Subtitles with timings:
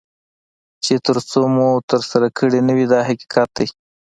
[0.83, 3.67] چې تر څو مو ترسره کړي نه وي دا حقیقت دی.